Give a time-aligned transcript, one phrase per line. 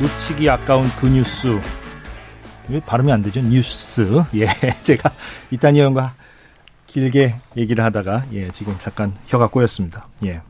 [0.00, 1.60] 놓치기 아까운 그 뉴스.
[2.68, 3.40] 왜 발음이 안 되죠?
[3.40, 4.22] 뉴스.
[4.34, 4.46] 예,
[4.84, 5.10] 제가
[5.50, 6.14] 이딴 의원과
[6.86, 10.06] 길게 얘기를 하다가 예, 지금 잠깐 혀가 꼬였습니다.
[10.24, 10.40] 예.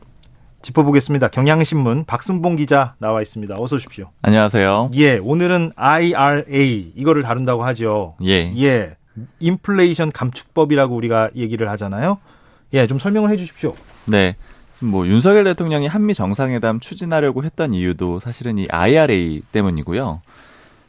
[0.61, 1.29] 짚어보겠습니다.
[1.29, 3.55] 경향신문 박승봉 기자 나와 있습니다.
[3.57, 4.11] 어서 오십시오.
[4.21, 4.91] 안녕하세요.
[4.95, 8.15] 예, 오늘은 IRA 이거를 다룬다고 하죠.
[8.23, 8.53] 예.
[8.61, 8.95] 예.
[9.39, 12.19] 인플레이션 감축법이라고 우리가 얘기를 하잖아요.
[12.73, 13.71] 예, 좀 설명을 해 주십시오.
[14.05, 14.35] 네.
[14.81, 20.21] 뭐 윤석열 대통령이 한미 정상회담 추진하려고 했던 이유도 사실은 이 IRA 때문이고요.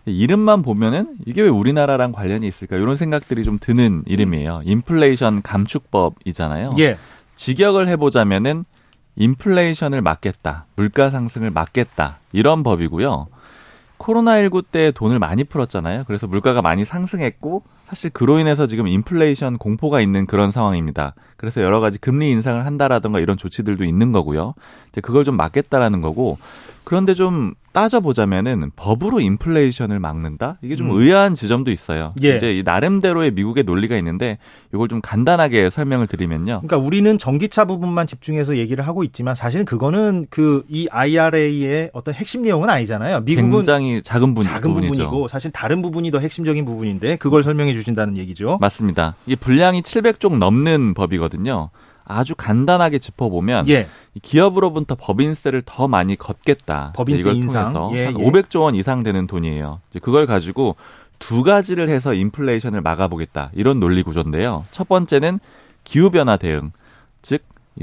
[0.07, 4.62] 이름만 보면은 이게 왜 우리나라랑 관련이 있을까 이런 생각들이 좀 드는 이름이에요.
[4.64, 6.70] 인플레이션 감축법이잖아요.
[6.79, 6.98] 예.
[7.34, 8.64] 직역을 해보자면은
[9.17, 13.27] 인플레이션을 막겠다, 물가 상승을 막겠다 이런 법이고요.
[13.98, 16.05] 코로나19 때 돈을 많이 풀었잖아요.
[16.07, 21.14] 그래서 물가가 많이 상승했고 사실 그로 인해서 지금 인플레이션 공포가 있는 그런 상황입니다.
[21.36, 24.55] 그래서 여러 가지 금리 인상을 한다라든가 이런 조치들도 있는 거고요.
[24.91, 26.38] 이제 그걸 좀 막겠다라는 거고
[26.84, 30.58] 그런데 좀 따져보자면은 법으로 인플레이션을 막는다?
[30.61, 31.00] 이게 좀 음.
[31.00, 32.14] 의아한 지점도 있어요.
[32.22, 32.36] 예.
[32.36, 34.38] 이제 이 나름대로의 미국의 논리가 있는데
[34.74, 36.62] 이걸 좀 간단하게 설명을 드리면요.
[36.64, 42.42] 그러니까 우리는 전기차 부분만 집중해서 얘기를 하고 있지만 사실은 그거는 그 이 IRA의 어떤 핵심
[42.42, 43.20] 내용은 아니잖아요.
[43.20, 45.05] 미국은 굉장히 작은 분, 작은 부분이죠.
[45.05, 48.59] 부분이고 사실 다른 부분이 더 핵심적인 부분인데 그걸 설명해 주 신다는 얘기죠.
[48.61, 49.14] 맞습니다.
[49.27, 51.70] 이게 분량이 700쪽 넘는 법이거든요.
[52.05, 53.89] 아주 간단하게 짚어보면 예.
[54.14, 56.92] 이 기업으로부터 법인세를 더 많이 걷겠다.
[56.97, 57.73] 법인세 이걸 인상.
[57.73, 58.25] 통해서 예, 한 예.
[58.25, 59.81] 500조 원 이상 되는 돈이에요.
[60.03, 60.75] 그걸 가지고
[61.20, 63.51] 두 가지를 해서 인플레이션을 막아보겠다.
[63.55, 64.64] 이런 논리 구조인데요.
[64.73, 65.39] 첫 번째는
[65.85, 66.73] 기후 변화 대응,
[67.23, 67.41] 즉이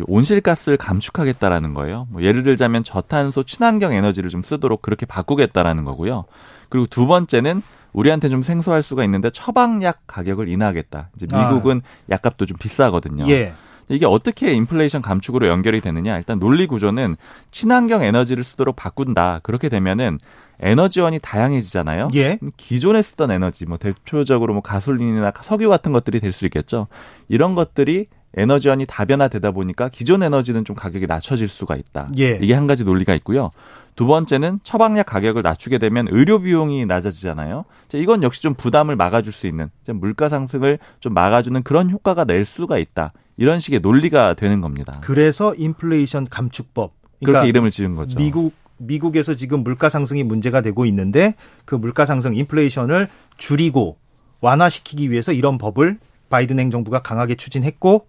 [0.08, 2.08] 온실가스를 감축하겠다라는 거예요.
[2.10, 6.26] 뭐 예를 들자면 저탄소 친환경 에너지를 좀 쓰도록 그렇게 바꾸겠다라는 거고요.
[6.70, 7.62] 그리고 두 번째는
[7.98, 11.10] 우리한테 좀 생소할 수가 있는데 처방약 가격을 인하하겠다.
[11.16, 11.82] 이제 미국은
[12.12, 13.26] 약값도 좀 비싸거든요.
[13.26, 13.30] 아.
[13.30, 13.54] 예.
[13.90, 16.18] 이게 어떻게 인플레이션 감축으로 연결이 되느냐?
[16.18, 17.16] 일단 논리 구조는
[17.50, 19.40] 친환경 에너지를 쓰도록 바꾼다.
[19.42, 20.20] 그렇게 되면은
[20.60, 22.10] 에너지원이 다양해지잖아요.
[22.16, 22.38] 예.
[22.58, 26.88] 기존에 쓰던 에너지, 뭐 대표적으로 뭐 가솔린이나 석유 같은 것들이 될 수 있겠죠.
[27.30, 32.10] 이런 것들이 에너지원이 다변화되다 보니까 기존 에너지는 좀 가격이 낮춰질 수가 있다.
[32.20, 32.38] 예.
[32.42, 33.52] 이게 한 가지 논리가 있고요.
[33.98, 37.66] 두 번째는 처방약 가격을 낮추게 되면 의료 비용이 낮아지잖아요.
[37.90, 42.46] 자, 이건 역시 좀 부담을 막아줄 수 있는 물가 상승을 좀 막아주는 그런 효과가 낼
[42.46, 43.12] 수가 있다.
[43.38, 44.94] 이런 식의 논리가 되는 겁니다.
[45.02, 46.94] 그래서 인플레이션 감축법.
[47.02, 48.20] 그렇게 그러니까 이름을 지은 거죠.
[48.20, 51.34] 미국 미국에서 지금 물가 상승이 문제가 되고 있는데
[51.66, 53.98] 그 물가 상승 인플레이션을 줄이고
[54.42, 55.98] 완화시키기 위해서 이런 법을
[56.30, 58.06] 바이든 행정부가 강하게 추진했고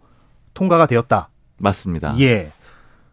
[0.52, 1.30] 통과가 되었다.
[1.56, 2.14] 맞습니다.
[2.20, 2.52] 예.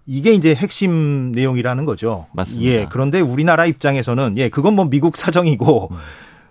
[0.08, 2.28] 이게 이제 핵심 내용이라는 거죠.
[2.34, 2.72] 맞습니다.
[2.72, 2.88] 예.
[2.90, 5.98] 그런데 우리나라 입장에서는 예, 그건 뭐 미국 사정이고 음.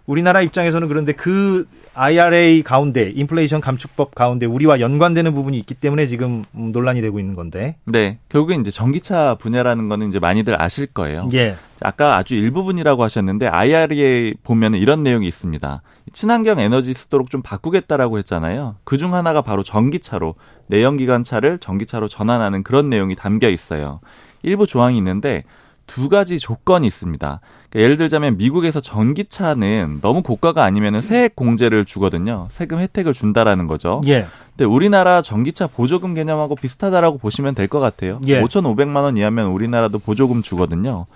[0.06, 6.44] 우리나라 입장에서는 그런데 그 IRA 가운데 인플레이션 감축법 가운데 우리와 연관되는 부분이 있기 때문에 지금
[6.54, 7.76] 음, 논란이 되고 있는 건데.
[7.84, 11.28] 네, 결국엔 이제 전기차 분야라는 거는 이제 많이들 아실 거예요.
[11.34, 11.56] 예.
[11.80, 15.82] 아까 아주 일부분이라고 하셨는데 IRA 보면 이런 내용이 있습니다.
[16.12, 18.76] 친환경 에너지 쓰도록 좀 바꾸겠다라고 했잖아요.
[18.84, 20.34] 그 중 하나가 바로 전기차로
[20.66, 24.00] 내연기관차를 전기차로 전환하는 그런 내용이 담겨 있어요.
[24.42, 25.44] 일부 조항이 있는데
[25.86, 27.40] 두 가지 조건이 있습니다.
[27.70, 32.48] 그러니까 예를 들자면 미국에서 전기차는 너무 고가가 아니면 세액 공제를 주거든요.
[32.50, 34.00] 세금 혜택을 준다라는 거죠.
[34.06, 34.26] 예.
[34.56, 38.20] 근데 우리나라 전기차 보조금 개념하고 비슷하다라고 보시면 될 것 같아요.
[38.26, 38.40] 예.
[38.42, 41.06] 5,500만 원 이하면 우리나라도 보조금 주거든요.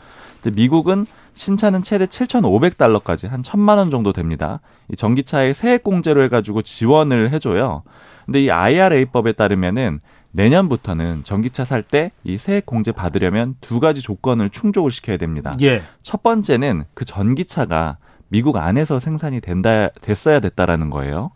[0.42, 4.60] 근데 미국은 신차는 최대 7,500달러까지 한 1,000만 원 정도 됩니다.
[4.90, 7.82] 이 전기차에 세액 공제로 해가지고 지원을 해줘요.
[8.26, 10.00] 근데 이 IRA법에 따르면은
[10.32, 15.52] 내년부터는 전기차 살 때 이 세액 공제 받으려면 두 가지 조건을 충족을 시켜야 됩니다.
[15.62, 15.82] 예.
[16.02, 17.96] 첫 번째는 그 전기차가
[18.28, 21.30] 미국 안에서 생산이 된다 됐어야 됐다라는 거예요.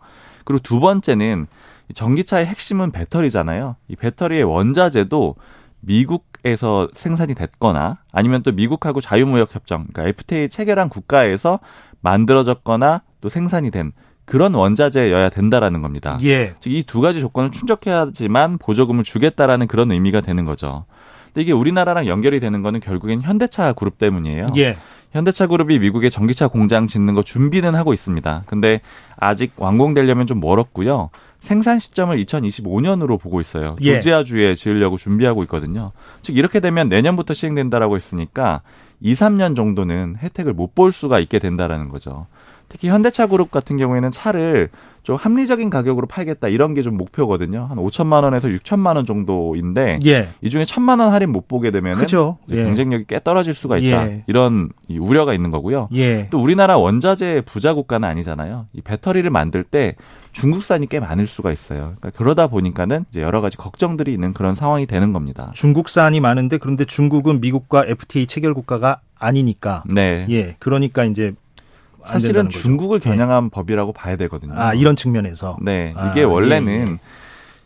[0.45, 1.47] 그리고 두 번째는
[1.89, 3.75] 이 전기차의 핵심은 배터리잖아요.
[3.87, 5.35] 이 배터리의 원자재도
[5.81, 11.59] 미국에서 생산이 됐거나 아니면 또 미국하고 자유무역 협정, 그러니까 FTA 체결한 국가에서
[12.01, 13.91] 만들어졌거나 또 생산이 된
[14.25, 16.17] 그런 원자재여야 된다라는 겁니다.
[16.23, 16.53] 예.
[16.59, 20.85] 즉이 두 가지 조건을 충족해야지만 보조금을 주겠다라는 그런 의미가 되는 거죠.
[21.25, 24.47] 근데 이게 우리나라랑 연결이 되는 거는 결국엔 현대차 그룹 때문이에요.
[24.57, 24.77] 예.
[25.11, 28.43] 현대차 그룹이 미국에 전기차 공장 짓는 거 준비는 하고 있습니다.
[28.47, 28.81] 근데
[29.17, 31.09] 아직 완공되려면 좀 멀었고요.
[31.39, 33.75] 생산 시점을 2025년으로 보고 있어요.
[33.81, 33.95] 예.
[33.95, 35.91] 조지아주에 지으려고 준비하고 있거든요.
[36.21, 38.61] 즉 이렇게 되면 내년부터 시행된다라고 했으니까
[39.01, 42.25] 2, 3년 정도는 혜택을 못 볼 수가 있게 된다라는 거죠.
[42.69, 44.69] 특히 현대차 그룹 같은 경우에는 차를
[45.03, 47.67] 좀 합리적인 가격으로 팔겠다 이런 게 좀 목표거든요.
[47.69, 50.29] 한 5천만 원에서 6천만 원 정도인데 예.
[50.41, 51.95] 이 중에 천만 원 할인 못 보게 되면.
[52.49, 52.63] 예.
[52.63, 54.07] 경쟁력이 꽤 떨어질 수가 있다.
[54.07, 54.23] 예.
[54.27, 55.89] 이런 이 우려가 있는 거고요.
[55.93, 56.27] 예.
[56.29, 58.67] 또 우리나라 원자재 부자 국가는 아니잖아요.
[58.73, 59.95] 이 배터리를 만들 때
[60.31, 61.93] 중국산이 꽤 많을 수가 있어요.
[61.99, 65.51] 그러니까 그러다 보니까는 이제 여러 가지 걱정들이 있는 그런 상황이 되는 겁니다.
[65.53, 69.83] 중국산이 많은데 그런데 중국은 미국과 FTA 체결 국가가 아니니까.
[69.85, 70.25] 네.
[70.29, 70.55] 예.
[70.59, 71.35] 그러니까 이제 안
[72.05, 72.49] 사실은.
[72.49, 73.09] 중국을 예.
[73.09, 74.53] 겨냥한 법이라고 봐야 되거든요.
[74.55, 75.57] 아, 이런 측면에서.
[75.61, 76.97] 네, 아, 이게 원래는 예, 예.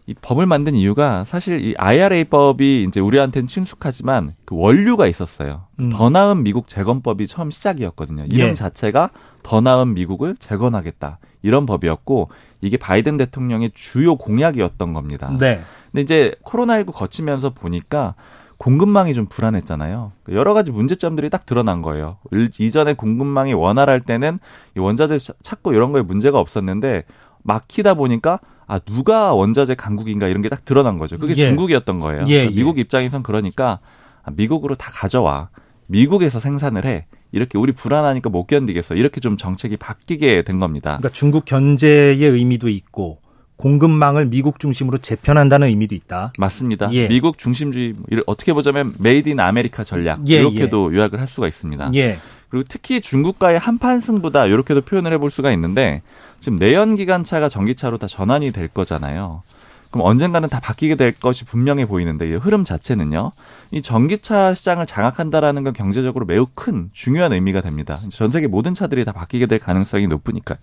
[0.08, 5.66] 이 법을 만든 이유가 사실 이 IRA법이 이제 우리한테는 친숙하지만 그 원류가 있었어요.
[5.82, 5.90] 음.
[5.90, 8.26] 더 나은 미국 재건법이 처음 시작이었거든요.
[8.32, 8.54] 이름 예.
[8.54, 9.10] 자체가
[9.44, 12.30] 더 나은 미국을 재건하겠다 이런 법이었고
[12.62, 15.36] 이게 바이든 대통령의 주요 공약이었던 겁니다.
[15.38, 15.62] 네.
[15.92, 18.16] 근데 이제 코로나19 거치면서 보니까
[18.58, 20.12] 공급망이 좀 불안했잖아요.
[20.30, 22.18] 여러 가지 문제점들이 딱 드러난 거예요.
[22.32, 24.40] 일- 이전에 공급망이 원활할 때는
[24.76, 27.04] 이 원자재 차- 찾고 이런 거에 문제가 없었는데
[27.44, 31.18] 막히다 보니까 아 누가 원자재 강국인가 이런 게 딱 드러난 거죠.
[31.18, 31.48] 그게 예.
[31.48, 32.22] 중국이었던 거예요.
[32.24, 32.56] 예, 그러니까 예.
[32.56, 33.80] 미국 입장에선 그러니까
[34.24, 35.50] 아, 미국으로 다 가져와.
[35.88, 37.06] 미국에서 생산을 해.
[37.32, 38.96] 이렇게 우리 불안하니까 못 견디겠어.
[38.96, 40.90] 이렇게 좀 정책이 바뀌게 된 겁니다.
[40.98, 43.20] 그러니까 중국 견제의 의미도 있고
[43.58, 46.34] 공급망을 미국 중심으로 재편한다는 의미도 있다.
[46.38, 46.92] 맞습니다.
[46.94, 47.08] 예.
[47.08, 47.96] 미국 중심주의
[48.26, 51.92] 어떻게 보자면 made in America 전략 예, 이렇게도 요약을 할 수가 있습니다.
[51.96, 52.20] 예.
[52.50, 56.02] 그리고 특히 중국과의 한판 승부다 이렇게도 표현을 해볼 수가 있는데
[56.40, 59.44] 지금 내연 기관차가 전기차로 다 전환이 될 거잖아요.
[59.98, 63.32] 그럼 언젠가는 다 바뀌게 될 것이 분명해 보이는데 이 흐름 자체는요.
[63.72, 68.00] 이 전기차 시장을 장악한다라는 건 경제적으로 매우 큰 중요한 의미가 됩니다.
[68.12, 70.60] 전 세계 모든 차들이 다 바뀌게 될 가능성이 높으니까요.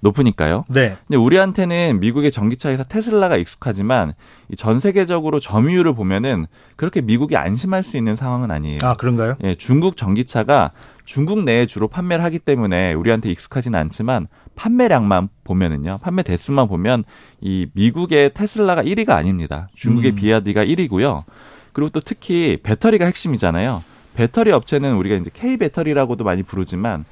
[0.00, 0.64] 높으니까요.
[0.68, 0.98] 네.
[1.06, 4.12] 근데 우리한테는 미국의 전기차 회사 테슬라가 익숙하지만
[4.52, 6.46] 이전 세계적으로 점유율을 보면은
[6.76, 8.80] 그렇게 미국이 안심할 수 있는 상황은 아니에요.
[8.82, 9.36] 아, 그런가요?
[9.44, 10.72] 예, 중국 전기차가
[11.04, 15.98] 중국 내에 주로 판매를 하기 때문에 우리한테 익숙하지는 않지만 판매량만 보면은요.
[16.02, 17.04] 판매 대수만 보면
[17.40, 19.68] 이 미국의 테슬라가 1위가 아닙니다.
[19.74, 20.16] 중국의 음.
[20.16, 21.24] 비야디가 1위고요.
[21.72, 23.82] 그리고 또 특히 배터리가 핵심이잖아요.
[24.14, 27.04] 배터리 업체는 우리가 이제 K 배터리라고도 많이 부르지만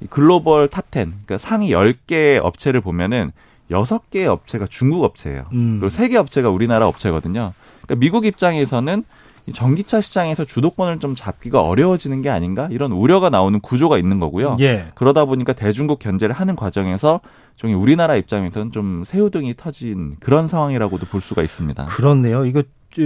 [0.00, 3.32] 이 글로벌 top 10, 그러니까 상위 10개 업체를 보면은
[3.70, 5.46] 6개의 업체가 중국 업체예요.
[5.52, 5.78] 음.
[5.80, 7.52] 그리고 3개 업체가 우리나라 업체거든요.
[7.82, 9.04] 그러니까 미국 입장에서는 이
[9.52, 14.56] 전기차 시장에서 주도권을 좀 잡기가 어려워지는 게 아닌가 이런 우려가 나오는 구조가 있는 거고요.
[14.60, 14.86] 예.
[14.94, 17.20] 그러다 보니까 대중국 견제를 하는 과정에서
[17.56, 21.84] 좀 우리나라 입장에서는 좀 새우등이 터진 그런 상황이라고도 볼 수가 있습니다.
[21.84, 22.44] 그렇네요.
[22.46, 22.62] 이거
[22.94, 23.02] 저,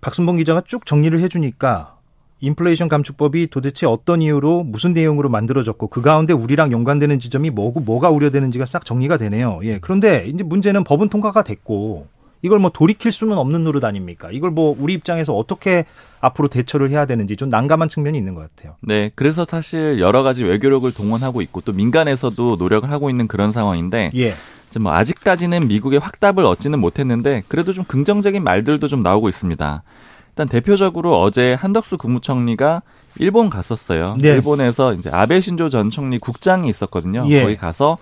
[0.00, 1.96] 박순봉 기자가 쭉 정리를 해주니까
[2.40, 8.10] 인플레이션 감축법이 도대체 어떤 이유로 무슨 내용으로 만들어졌고 그 가운데 우리랑 연관되는 지점이 뭐고 뭐가
[8.10, 9.60] 우려되는지가 싹 정리가 되네요.
[9.64, 9.78] 예.
[9.78, 12.06] 그런데 이제 문제는 법은 통과가 됐고
[12.42, 14.28] 이걸 뭐 돌이킬 수는 없는 노릇 아닙니까?
[14.32, 15.84] 이걸 뭐 우리 입장에서 어떻게
[16.20, 18.76] 앞으로 대처를 해야 되는지 좀 난감한 측면이 있는 것 같아요.
[18.80, 24.12] 네, 그래서 사실 여러 가지 외교력을 동원하고 있고 또 민간에서도 노력을 하고 있는 그런 상황인데
[24.16, 24.34] 예.
[24.80, 29.82] 뭐 아직까지는 미국의 확답을 얻지는 못했는데 그래도 좀 긍정적인 말들도 좀 나오고 있습니다.
[30.30, 32.82] 일단 대표적으로 어제 한덕수 국무총리가
[33.18, 34.16] 일본 갔었어요.
[34.20, 34.28] 네.
[34.28, 37.24] 일본에서 이제 아베 신조 전 총리 국장이 있었거든요.
[37.28, 37.42] 예.
[37.42, 37.98] 거기 가서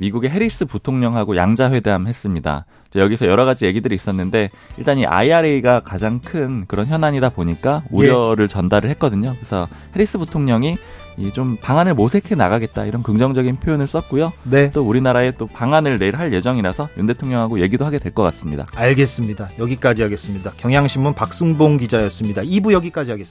[0.00, 2.64] 미국의 해리스 부통령하고 양자 회담 했습니다.
[2.96, 7.98] 여기서 여러 가지 얘기들이 있었는데 일단 이 IRA가 가장 큰 그런 현안이다 보니까 예.
[7.98, 9.34] 우려를 전달을 했거든요.
[9.38, 10.76] 그래서 해리스 부통령이
[11.18, 14.32] 이좀 방안을 모색해 나가겠다 이런 긍정적인 표현을 썼고요.
[14.44, 14.70] 네.
[14.70, 18.66] 또 우리나라에 또 방안을 내일 할 예정이라서 윤 대통령하고 얘기도 하게 될 것 같습니다.
[18.74, 19.50] 알겠습니다.
[19.58, 20.50] 여기까지 하겠습니다.
[20.56, 22.42] 경향신문 박승봉 기자였습니다.
[22.42, 23.28] 2부 여기까지 하겠습니다.